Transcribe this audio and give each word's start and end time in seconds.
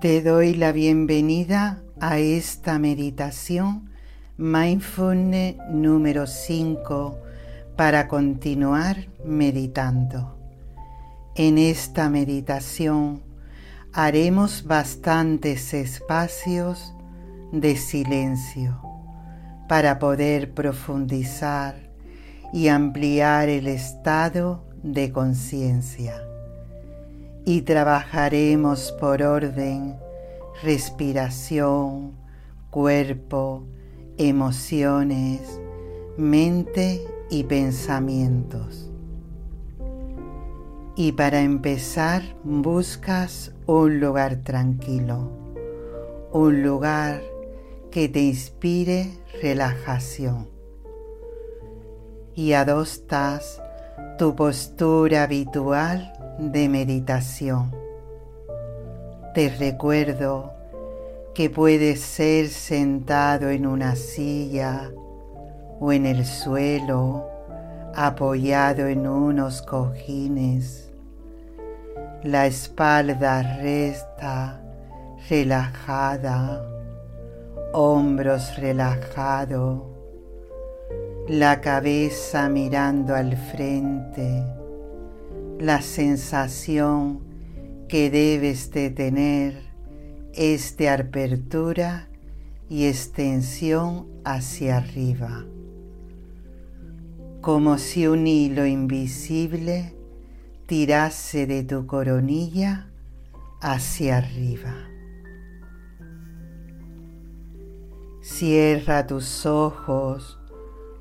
Te 0.00 0.22
doy 0.22 0.54
la 0.54 0.72
bienvenida 0.72 1.82
a 1.98 2.18
esta 2.18 2.78
meditación 2.78 3.90
Mindfulness 4.36 5.56
número 5.70 6.26
5 6.26 7.18
para 7.76 8.06
continuar 8.06 9.08
meditando. 9.24 10.38
En 11.34 11.56
esta 11.56 12.10
meditación 12.10 13.22
haremos 13.92 14.64
bastantes 14.64 15.74
espacios 15.74 16.94
de 17.52 17.74
silencio 17.74 18.80
para 19.66 19.98
poder 19.98 20.52
profundizar 20.52 21.87
y 22.52 22.68
ampliar 22.68 23.48
el 23.48 23.66
estado 23.66 24.64
de 24.82 25.12
conciencia 25.12 26.22
y 27.48 27.62
trabajaremos 27.62 28.92
por 29.00 29.22
orden, 29.22 29.96
respiración, 30.62 32.12
cuerpo, 32.68 33.64
emociones, 34.18 35.58
mente 36.18 37.02
y 37.30 37.44
pensamientos. 37.44 38.90
Y 40.94 41.12
para 41.12 41.40
empezar 41.40 42.22
buscas 42.44 43.52
un 43.64 43.98
lugar 43.98 44.42
tranquilo, 44.42 45.30
un 46.32 46.62
lugar 46.62 47.22
que 47.90 48.10
te 48.10 48.20
inspire 48.20 49.10
relajación. 49.40 50.57
Y 52.38 52.52
adoptas 52.52 53.60
tu 54.16 54.36
postura 54.36 55.24
habitual 55.24 56.12
de 56.38 56.68
meditación. 56.68 57.74
Te 59.34 59.48
recuerdo 59.48 60.52
que 61.34 61.50
puedes 61.50 61.98
ser 61.98 62.46
sentado 62.46 63.50
en 63.50 63.66
una 63.66 63.96
silla 63.96 64.92
o 65.80 65.90
en 65.90 66.06
el 66.06 66.24
suelo, 66.24 67.28
apoyado 67.96 68.86
en 68.86 69.08
unos 69.08 69.60
cojines. 69.60 70.92
La 72.22 72.46
espalda 72.46 73.58
resta 73.58 74.60
relajada, 75.28 76.64
hombros 77.72 78.56
relajados, 78.58 79.87
la 81.28 81.60
cabeza 81.60 82.48
mirando 82.48 83.14
al 83.14 83.36
frente 83.36 84.42
la 85.60 85.82
sensación 85.82 87.20
que 87.86 88.08
debes 88.08 88.70
de 88.70 88.88
tener 88.88 89.62
es 90.32 90.78
de 90.78 90.88
apertura 90.88 92.08
y 92.70 92.86
extensión 92.86 94.06
hacia 94.24 94.78
arriba, 94.78 95.44
como 97.42 97.76
si 97.76 98.06
un 98.06 98.26
hilo 98.26 98.64
invisible 98.64 99.94
tirase 100.64 101.46
de 101.46 101.62
tu 101.62 101.86
coronilla 101.86 102.90
hacia 103.60 104.16
arriba. 104.16 104.74
Cierra 108.22 109.06
tus 109.06 109.44
ojos 109.44 110.37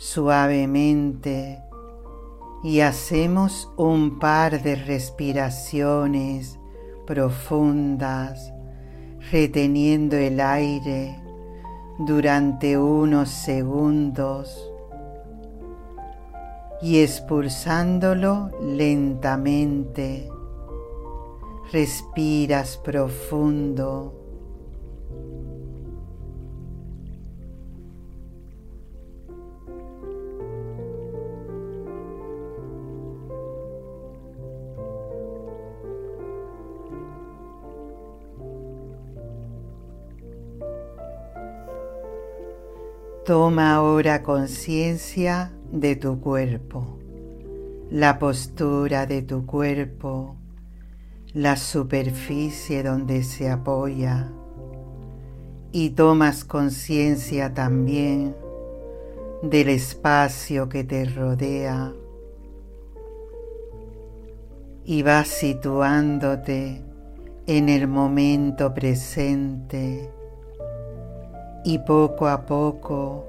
suavemente 0.00 1.62
y 2.64 2.80
hacemos 2.80 3.70
un 3.76 4.18
par 4.18 4.62
de 4.62 4.74
respiraciones 4.74 6.58
profundas, 7.06 8.50
reteniendo 9.30 10.16
el 10.16 10.40
aire 10.40 11.20
durante 11.98 12.78
unos 12.78 13.28
segundos 13.28 14.72
y 16.80 17.00
expulsándolo 17.00 18.50
lentamente. 18.62 20.30
Respiras 21.72 22.78
profundo 22.78 24.19
Toma 43.30 43.76
ahora 43.76 44.24
conciencia 44.24 45.52
de 45.70 45.94
tu 45.94 46.20
cuerpo, 46.20 46.98
la 47.88 48.18
postura 48.18 49.06
de 49.06 49.22
tu 49.22 49.46
cuerpo, 49.46 50.34
la 51.32 51.54
superficie 51.54 52.82
donde 52.82 53.22
se 53.22 53.48
apoya 53.48 54.32
y 55.70 55.90
tomas 55.90 56.44
conciencia 56.44 57.54
también 57.54 58.34
del 59.44 59.68
espacio 59.68 60.68
que 60.68 60.82
te 60.82 61.04
rodea 61.04 61.92
y 64.84 65.04
vas 65.04 65.28
situándote 65.28 66.82
en 67.46 67.68
el 67.68 67.86
momento 67.86 68.74
presente 68.74 70.10
y 71.64 71.78
poco 71.78 72.28
a 72.28 72.46
poco 72.46 73.26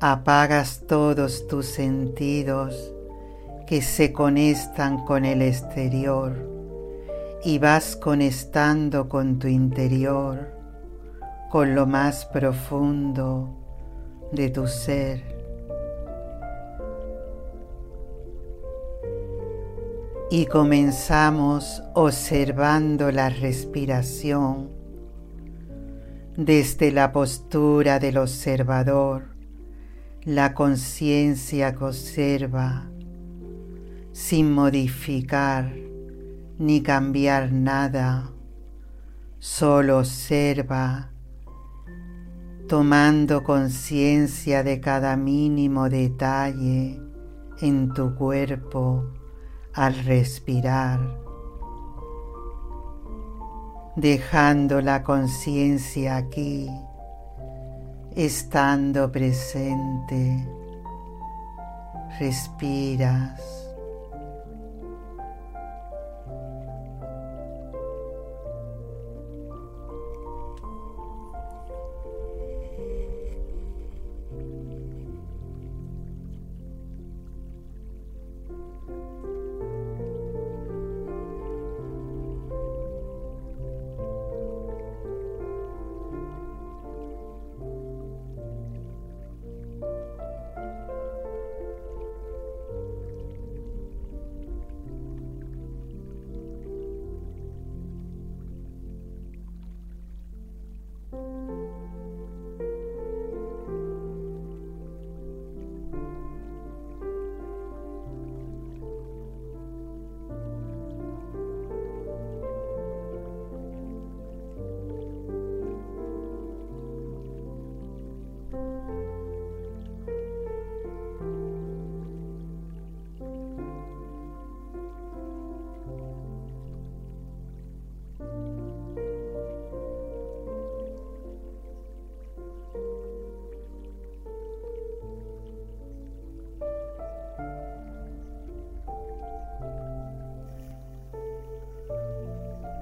apagas 0.00 0.82
todos 0.88 1.46
tus 1.46 1.66
sentidos 1.66 2.92
que 3.66 3.80
se 3.82 4.12
conectan 4.12 5.04
con 5.04 5.24
el 5.24 5.42
exterior 5.42 6.34
y 7.44 7.58
vas 7.58 7.96
conectando 7.96 9.08
con 9.08 9.38
tu 9.38 9.48
interior, 9.48 10.52
con 11.50 11.74
lo 11.74 11.86
más 11.86 12.24
profundo 12.26 13.48
de 14.32 14.50
tu 14.50 14.66
ser. 14.66 15.22
Y 20.30 20.46
comenzamos 20.46 21.82
observando 21.94 23.12
la 23.12 23.28
respiración 23.28 24.81
desde 26.36 26.92
la 26.92 27.12
postura 27.12 27.98
del 27.98 28.16
observador, 28.16 29.36
la 30.24 30.54
conciencia 30.54 31.74
que 31.74 31.84
observa 31.84 32.88
sin 34.12 34.52
modificar 34.52 35.72
ni 36.58 36.82
cambiar 36.82 37.52
nada, 37.52 38.30
solo 39.38 39.98
observa, 39.98 41.10
tomando 42.68 43.42
conciencia 43.42 44.62
de 44.62 44.80
cada 44.80 45.16
mínimo 45.16 45.88
detalle 45.88 47.00
en 47.60 47.92
tu 47.92 48.14
cuerpo 48.14 49.04
al 49.74 49.94
respirar 50.04 51.00
dejando 53.96 54.80
la 54.80 55.02
conciencia 55.02 56.16
aquí, 56.16 56.70
estando 58.14 59.10
presente, 59.12 60.46
respiras. 62.18 63.61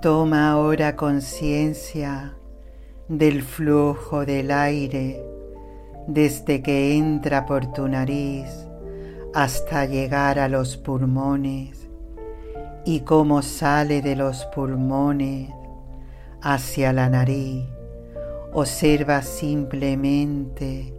Toma 0.01 0.53
ahora 0.53 0.97
conciencia 0.97 2.35
del 3.07 3.43
flujo 3.43 4.25
del 4.25 4.51
aire 4.51 5.23
desde 6.07 6.63
que 6.63 6.97
entra 6.97 7.45
por 7.45 7.71
tu 7.75 7.87
nariz 7.87 8.49
hasta 9.35 9.85
llegar 9.85 10.39
a 10.39 10.49
los 10.49 10.79
pulmones 10.79 11.91
y 12.87 13.01
cómo 13.01 13.43
sale 13.43 14.01
de 14.01 14.17
los 14.17 14.47
pulmones 14.47 15.51
hacia 16.41 16.95
la 16.95 17.11
nariz. 17.11 17.67
Observa 18.55 19.21
simplemente 19.21 20.95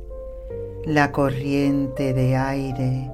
la 0.85 1.11
corriente 1.11 2.13
de 2.13 2.35
aire. 2.35 3.09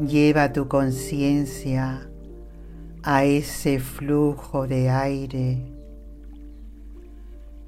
Lleva 0.00 0.52
tu 0.52 0.66
conciencia 0.66 2.09
a 3.02 3.24
ese 3.24 3.78
flujo 3.78 4.66
de 4.66 4.90
aire. 4.90 5.58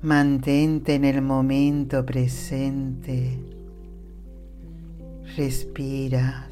Mantente 0.02 0.94
en 0.94 1.04
el 1.04 1.22
momento 1.22 2.04
presente. 2.04 3.38
Respira. 5.36 6.51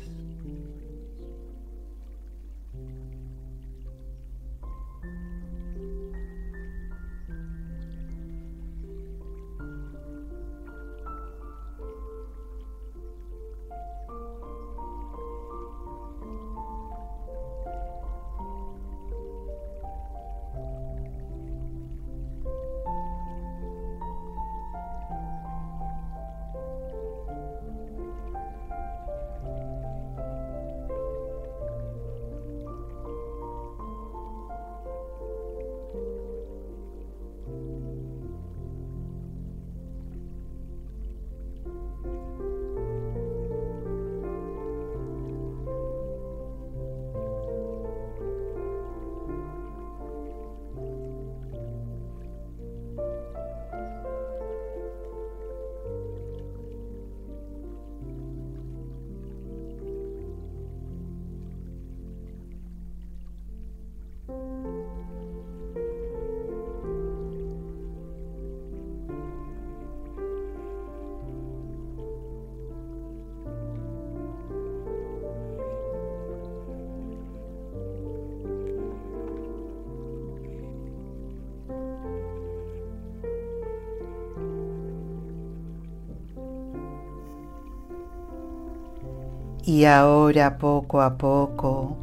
Y 89.64 89.84
ahora 89.84 90.56
poco 90.56 91.02
a 91.02 91.18
poco 91.18 91.96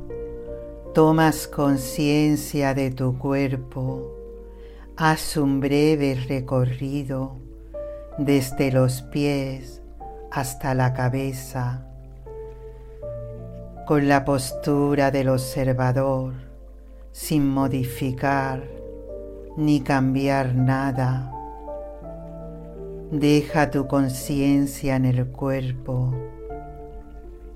tomas 0.94 1.48
conciencia 1.48 2.76
de 2.76 2.92
tu 2.92 3.18
cuerpo, 3.18 4.12
haz 4.96 5.38
un 5.38 5.60
breve 5.60 6.16
recorrido 6.28 7.36
desde 8.20 8.72
los 8.72 9.02
pies 9.02 9.82
hasta 10.32 10.76
la 10.76 10.94
cabeza, 10.94 11.84
con 13.88 14.08
la 14.08 14.24
postura 14.24 15.10
del 15.10 15.30
observador, 15.30 16.34
sin 17.12 17.48
modificar 17.48 18.64
ni 19.56 19.82
cambiar 19.82 20.54
nada. 20.54 21.32
Deja 23.12 23.72
tu 23.72 23.88
conciencia 23.88 24.96
en 24.96 25.06
el 25.06 25.26
cuerpo 25.28 26.14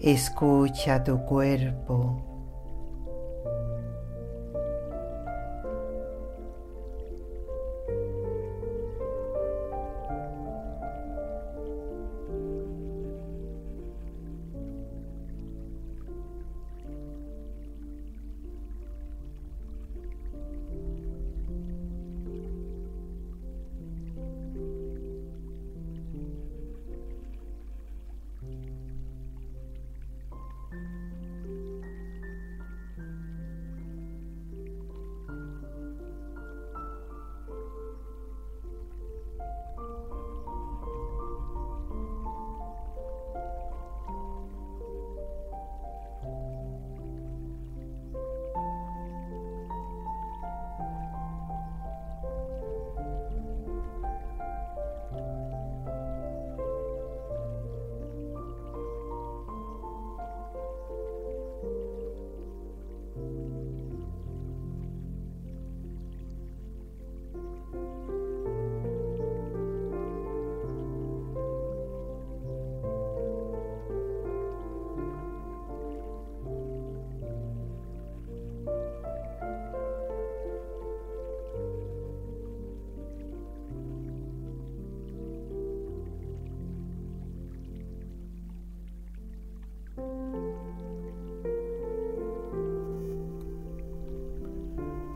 Escucha 0.04 1.04
tu 1.04 1.24
cuerpo. 1.26 2.31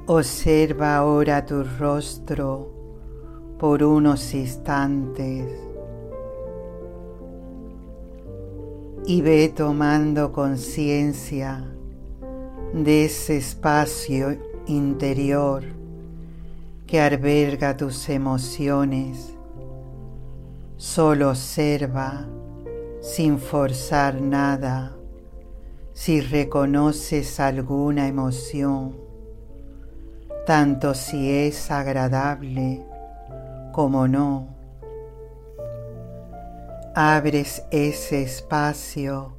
Observa 0.07 0.97
ahora 0.97 1.43
tu 1.43 1.63
rostro 1.63 2.71
por 3.57 3.81
unos 3.81 4.35
instantes 4.35 5.51
y 9.07 9.21
ve 9.24 9.50
tomando 9.50 10.31
conciencia 10.31 11.65
de 12.71 13.05
ese 13.05 13.38
espacio 13.38 14.38
interior 14.67 15.63
que 16.85 17.01
alberga 17.01 17.75
tus 17.75 18.07
emociones. 18.07 19.33
Solo 20.77 21.29
observa 21.31 22.27
sin 23.01 23.39
forzar 23.39 24.21
nada 24.21 24.95
si 25.93 26.21
reconoces 26.21 27.39
alguna 27.39 28.07
emoción 28.07 29.03
tanto 30.45 30.93
si 30.93 31.31
es 31.31 31.71
agradable 31.71 32.85
como 33.71 34.07
no. 34.07 34.47
Abres 36.93 37.63
ese 37.71 38.23
espacio 38.23 39.33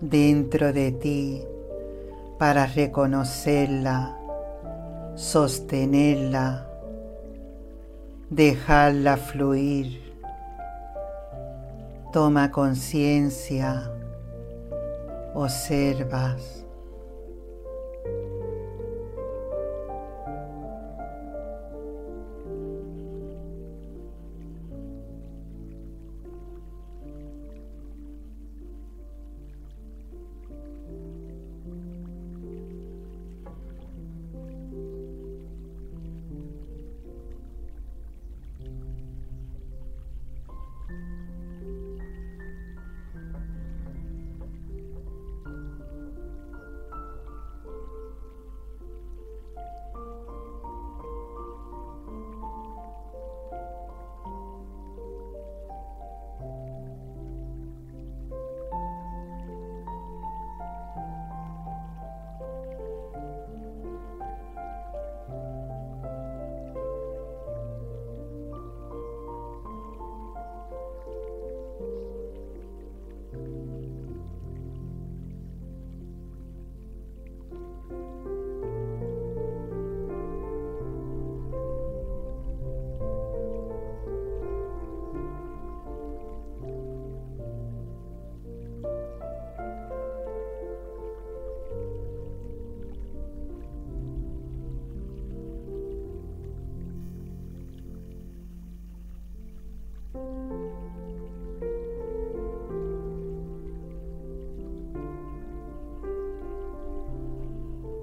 dentro 0.00 0.72
de 0.72 0.92
ti 0.92 1.42
para 2.38 2.66
reconocerla. 2.66 4.16
sostenerla, 5.14 6.66
dejarla 8.30 9.18
fluir. 9.18 10.14
Toma 12.12 12.50
conciencia, 12.50 13.90
observas. 15.34 16.64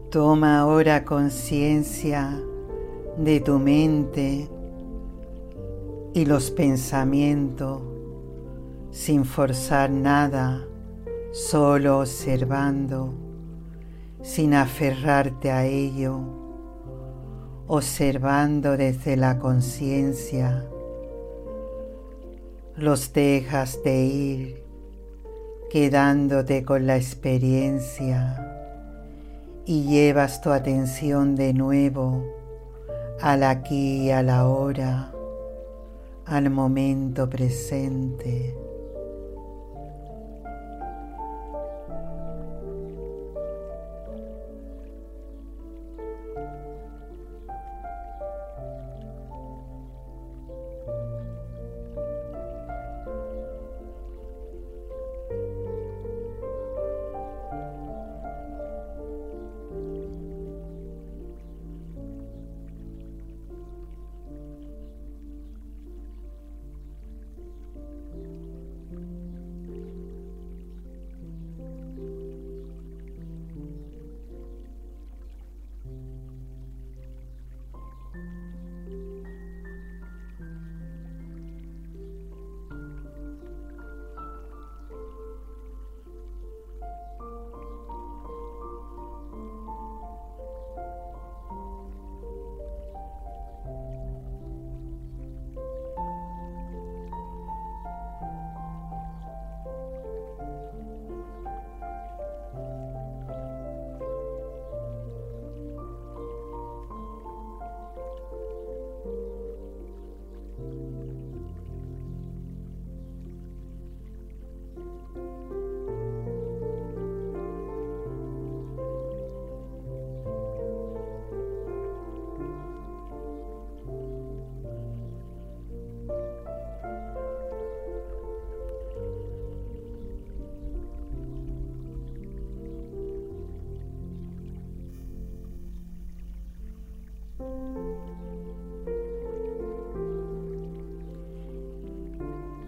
Toma 0.09 0.59
ahora 0.59 1.03
conciencia 1.03 2.41
de 3.17 3.41
tu 3.41 3.59
mente 3.59 4.49
y 6.13 6.25
los 6.25 6.49
pensamientos 6.49 7.81
sin 8.89 9.25
forzar 9.25 9.89
nada, 9.89 10.65
solo 11.33 11.99
observando, 11.99 13.13
sin 14.21 14.53
aferrarte 14.53 15.51
a 15.51 15.65
ello, 15.65 16.21
observando 17.67 18.77
desde 18.77 19.17
la 19.17 19.37
conciencia. 19.37 20.69
Los 22.77 23.11
dejas 23.11 23.83
de 23.83 24.05
ir, 24.05 24.63
quedándote 25.69 26.63
con 26.63 26.87
la 26.87 26.95
experiencia 26.95 28.56
y 29.67 29.83
llevas 29.83 30.39
tu 30.39 30.51
atención 30.51 31.35
de 31.35 31.53
nuevo 31.53 32.23
al 33.19 33.43
aquí 33.43 34.05
y 34.05 34.11
a 34.11 34.23
la 34.23 34.47
hora, 34.47 35.11
al 36.25 36.49
momento 36.49 37.29
presente. 37.29 38.55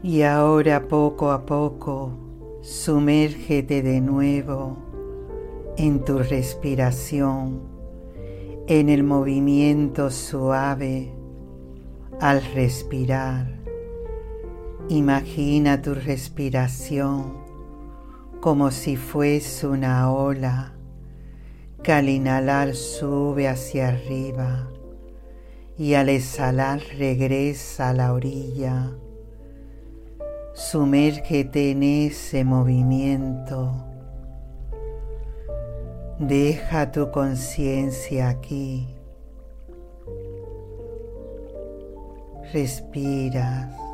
Y 0.09 0.23
ahora 0.23 0.87
poco 0.87 1.29
a 1.29 1.45
poco 1.45 2.57
sumérgete 2.63 3.83
de 3.83 4.01
nuevo 4.01 4.75
en 5.77 6.03
tu 6.03 6.17
respiración, 6.17 7.61
en 8.65 8.89
el 8.89 9.03
movimiento 9.03 10.09
suave 10.09 11.13
al 12.19 12.43
respirar. 12.55 13.53
Imagina 14.87 15.79
tu 15.79 15.93
respiración 15.93 17.37
como 18.39 18.71
si 18.71 18.95
fuese 18.95 19.67
una 19.67 20.11
ola 20.11 20.73
que 21.83 21.93
al 21.93 22.09
inhalar 22.09 22.73
sube 22.73 23.47
hacia 23.47 23.89
arriba 23.89 24.71
y 25.77 25.93
al 25.93 26.09
exhalar 26.09 26.81
regresa 26.97 27.89
a 27.89 27.93
la 27.93 28.11
orilla 28.11 28.91
Sumérgete 30.59 31.71
en 31.71 31.83
ese 31.83 32.43
movimiento. 32.43 33.71
Deja 36.19 36.91
tu 36.91 37.09
conciencia 37.11 38.27
aquí. 38.27 38.85
Respiras. 42.51 43.88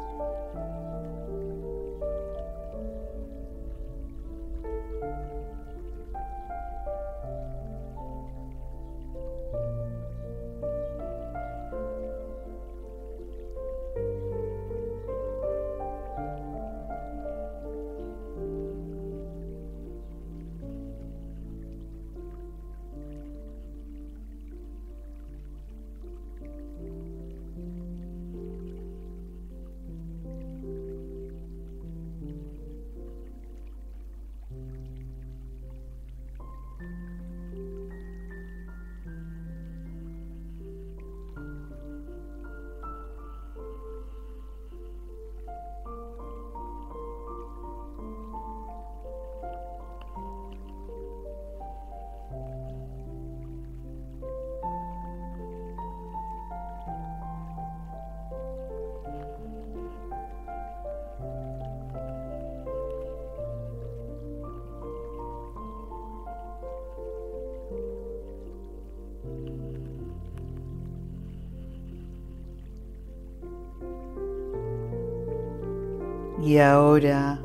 Y 76.45 76.59
ahora 76.59 77.41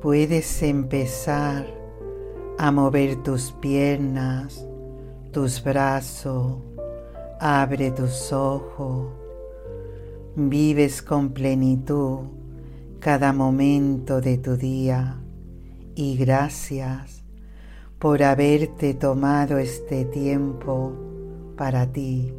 puedes 0.00 0.62
empezar 0.62 1.66
a 2.56 2.72
mover 2.72 3.22
tus 3.22 3.52
piernas, 3.52 4.64
tus 5.32 5.62
brazos, 5.62 6.56
abre 7.40 7.90
tus 7.90 8.32
ojos, 8.32 9.08
vives 10.34 11.02
con 11.02 11.28
plenitud 11.34 12.20
cada 13.00 13.34
momento 13.34 14.22
de 14.22 14.38
tu 14.38 14.56
día 14.56 15.20
y 15.94 16.16
gracias 16.16 17.22
por 17.98 18.22
haberte 18.22 18.94
tomado 18.94 19.58
este 19.58 20.06
tiempo 20.06 20.94
para 21.54 21.92
ti. 21.92 22.32